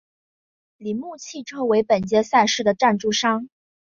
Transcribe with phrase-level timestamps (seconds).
[0.77, 3.49] 铃木汽车为本届赛事的赞助商。